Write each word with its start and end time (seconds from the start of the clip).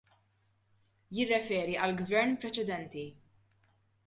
Jirreferi 1.17 1.75
għall-Gvern 1.83 2.35
preċedenti. 2.47 3.05